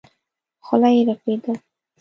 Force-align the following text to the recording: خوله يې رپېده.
خوله 0.65 0.89
يې 0.95 1.01
رپېده. 1.07 1.53